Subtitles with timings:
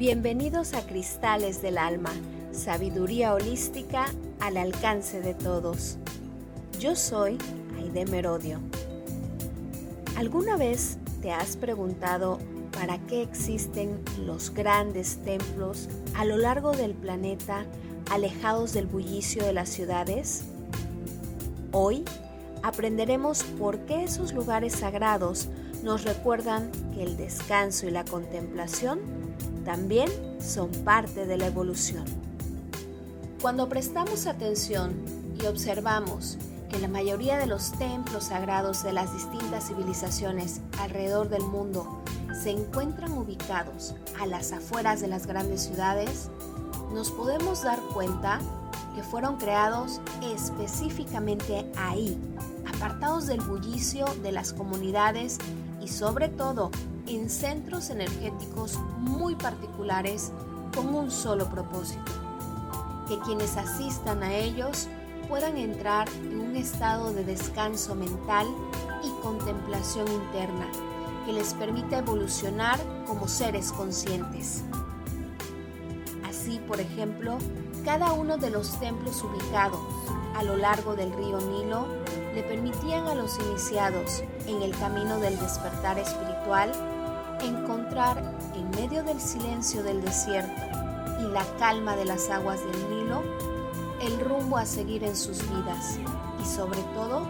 [0.00, 2.08] Bienvenidos a Cristales del Alma,
[2.52, 4.06] sabiduría holística
[4.40, 5.98] al alcance de todos.
[6.78, 7.36] Yo soy
[7.76, 8.60] Aide Merodio.
[10.16, 12.38] ¿Alguna vez te has preguntado
[12.72, 17.66] para qué existen los grandes templos a lo largo del planeta
[18.10, 20.44] alejados del bullicio de las ciudades?
[21.72, 22.06] Hoy
[22.62, 25.48] aprenderemos por qué esos lugares sagrados
[25.82, 29.19] nos recuerdan que el descanso y la contemplación
[29.64, 30.10] también
[30.40, 32.04] son parte de la evolución.
[33.40, 34.94] Cuando prestamos atención
[35.40, 36.38] y observamos
[36.70, 42.02] que la mayoría de los templos sagrados de las distintas civilizaciones alrededor del mundo
[42.42, 46.30] se encuentran ubicados a las afueras de las grandes ciudades,
[46.92, 48.40] nos podemos dar cuenta
[48.94, 52.18] que fueron creados específicamente ahí,
[52.74, 55.38] apartados del bullicio de las comunidades
[55.90, 56.70] sobre todo
[57.06, 60.32] en centros energéticos muy particulares
[60.74, 62.12] con un solo propósito,
[63.08, 64.88] que quienes asistan a ellos
[65.28, 68.46] puedan entrar en un estado de descanso mental
[69.02, 70.66] y contemplación interna
[71.26, 74.62] que les permita evolucionar como seres conscientes.
[76.28, 77.38] Así, por ejemplo,
[77.84, 79.80] cada uno de los templos ubicados
[80.36, 81.86] a lo largo del río Nilo
[82.42, 86.72] permitían a los iniciados en el camino del despertar espiritual
[87.42, 88.22] encontrar
[88.54, 90.62] en medio del silencio del desierto
[91.20, 93.22] y la calma de las aguas del Nilo
[94.00, 95.98] el rumbo a seguir en sus vidas
[96.40, 97.26] y sobre todo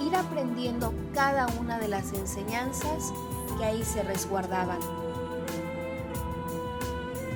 [0.00, 3.12] ir aprendiendo cada una de las enseñanzas
[3.58, 4.78] que ahí se resguardaban.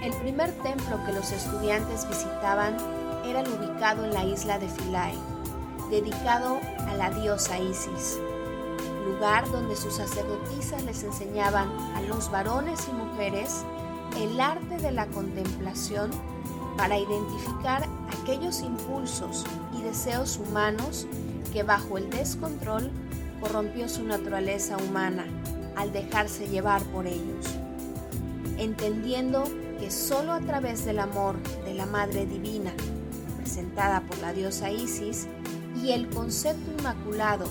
[0.03, 2.77] El primer templo que los estudiantes visitaban
[3.27, 5.15] era el ubicado en la isla de Philae,
[5.91, 8.19] dedicado a la diosa Isis
[9.05, 13.63] lugar donde sus sacerdotisas les enseñaban a los varones y mujeres
[14.21, 16.11] el arte de la contemplación
[16.77, 17.89] para identificar
[18.21, 19.45] aquellos impulsos
[19.79, 21.07] y deseos humanos
[21.53, 22.91] que bajo el descontrol
[23.41, 25.25] corrompió su naturaleza humana
[25.77, 27.47] al dejarse llevar por ellos,
[28.59, 29.45] entendiendo
[29.79, 32.73] que sólo a través del amor de la Madre Divina,
[33.39, 35.27] presentada por la diosa Isis,
[35.81, 37.47] y el concepto inmaculado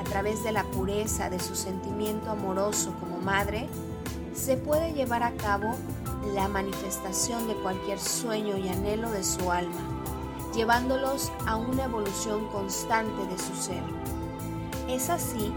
[0.00, 3.68] a través de la pureza de su sentimiento amoroso como madre,
[4.34, 5.74] se puede llevar a cabo
[6.34, 9.80] la manifestación de cualquier sueño y anhelo de su alma,
[10.54, 13.82] llevándolos a una evolución constante de su ser.
[14.88, 15.52] Es así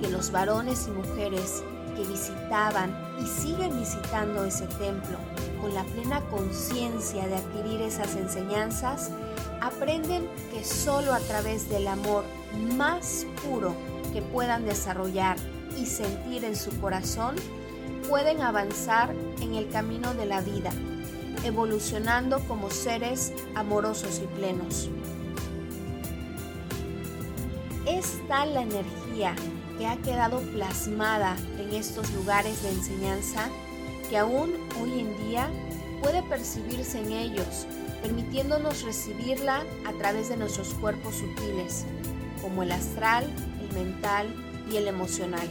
[0.00, 1.62] que los varones y mujeres
[1.96, 2.92] que visitaban
[3.22, 5.18] y siguen visitando ese templo
[5.64, 9.10] con la plena conciencia de adquirir esas enseñanzas,
[9.62, 12.22] aprenden que solo a través del amor
[12.76, 13.74] más puro
[14.12, 15.38] que puedan desarrollar
[15.80, 17.36] y sentir en su corazón,
[18.10, 20.70] pueden avanzar en el camino de la vida,
[21.44, 24.90] evolucionando como seres amorosos y plenos.
[27.86, 29.34] Es tal la energía
[29.78, 33.48] que ha quedado plasmada en estos lugares de enseñanza
[34.14, 35.50] que aún hoy en día
[36.00, 37.66] puede percibirse en ellos,
[38.00, 41.84] permitiéndonos recibirla a través de nuestros cuerpos sutiles,
[42.40, 43.28] como el astral,
[43.60, 44.32] el mental
[44.70, 45.48] y el emocional.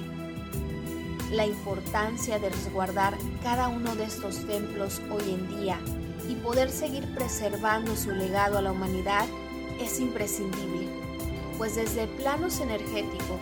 [1.29, 5.78] La importancia de resguardar cada uno de estos templos hoy en día
[6.30, 9.25] y poder seguir preservando su legado a la humanidad
[9.81, 10.88] es imprescindible,
[11.57, 13.41] pues desde planos energéticos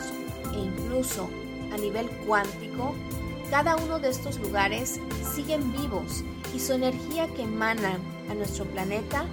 [0.55, 1.29] e incluso
[1.71, 2.95] a nivel cuántico,
[3.51, 5.01] cada uno de estos lugares
[5.35, 6.23] siguen vivos
[6.55, 9.25] y su energía que emana a nuestro planeta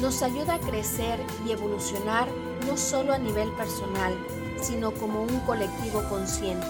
[0.00, 2.28] nos ayuda a crecer y evolucionar
[2.64, 4.14] no solo a nivel personal,
[4.60, 6.64] sino como un colectivo consciente.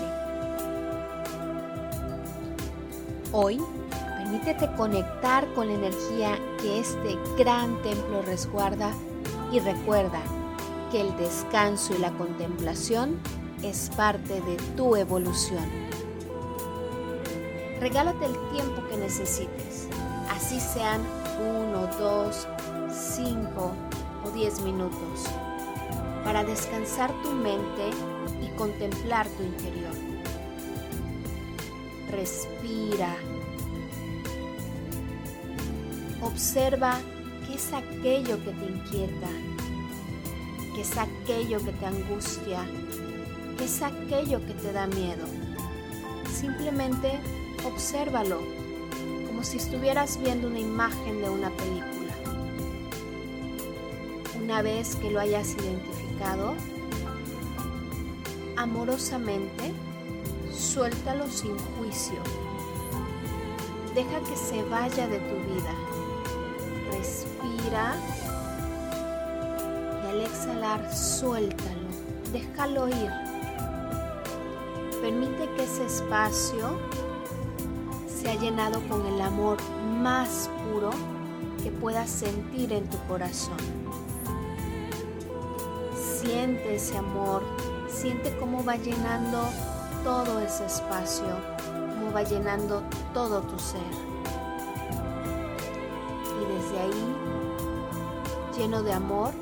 [3.31, 3.61] Hoy,
[4.17, 8.91] permítete conectar con la energía que este gran templo resguarda
[9.53, 10.23] y recuerda
[10.91, 13.21] que el descanso y la contemplación
[13.63, 15.83] es parte de tu evolución.
[17.83, 19.89] Regálate el tiempo que necesites,
[20.31, 21.01] así sean
[21.41, 22.47] uno, dos,
[22.93, 23.73] cinco
[24.25, 25.25] o diez minutos
[26.23, 27.91] para descansar tu mente
[28.41, 29.95] y contemplar tu interior.
[32.13, 33.17] Respira.
[36.23, 37.01] Observa
[37.49, 39.29] qué es aquello que te inquieta,
[40.77, 42.65] qué es aquello que te angustia,
[43.59, 45.27] qué es aquello que te da miedo.
[46.33, 47.19] Simplemente
[47.65, 48.41] obsérvalo
[49.27, 52.13] como si estuvieras viendo una imagen de una película.
[54.43, 56.55] Una vez que lo hayas identificado,
[58.57, 59.73] amorosamente,
[60.53, 62.19] suéltalo sin juicio.
[63.95, 65.75] Deja que se vaya de tu vida.
[66.93, 67.95] Respira
[70.03, 71.89] y al exhalar suéltalo,
[72.33, 73.11] déjalo ir.
[75.01, 76.79] Permite que ese espacio
[78.23, 79.59] sea llenado con el amor
[80.01, 80.91] más puro
[81.61, 83.57] que puedas sentir en tu corazón.
[86.21, 87.43] Siente ese amor,
[87.89, 89.43] siente cómo va llenando
[90.05, 91.35] todo ese espacio,
[91.67, 93.81] cómo va llenando todo tu ser.
[96.41, 97.17] Y desde ahí,
[98.57, 99.33] lleno de amor,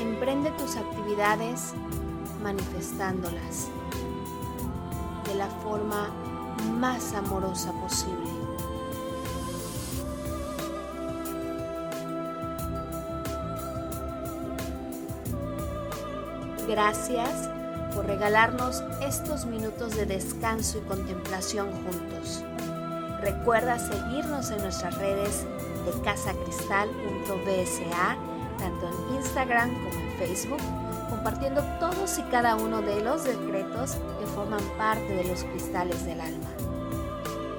[0.00, 1.72] emprende tus actividades
[2.42, 3.68] manifestándolas
[5.24, 6.10] de la forma
[6.62, 8.30] más amorosa posible.
[16.68, 17.50] Gracias
[17.94, 22.42] por regalarnos estos minutos de descanso y contemplación juntos.
[23.20, 25.44] Recuerda seguirnos en nuestras redes
[25.84, 28.16] de casacristal.bsa,
[28.58, 30.62] tanto en Instagram como en Facebook,
[31.12, 36.22] compartiendo todos y cada uno de los decretos que forman parte de los cristales del
[36.22, 36.48] alma.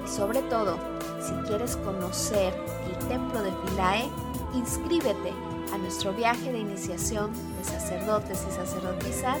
[0.04, 0.76] Y sobre todo,
[1.24, 2.52] si quieres conocer
[2.88, 4.10] el templo de Philae,
[4.54, 5.32] inscríbete
[5.72, 9.40] a nuestro viaje de iniciación de sacerdotes y sacerdotisas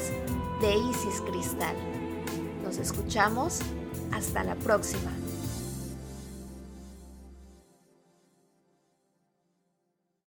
[0.60, 1.74] de Isis Cristal.
[2.64, 3.60] Nos escuchamos.
[4.12, 5.10] Hasta la próxima.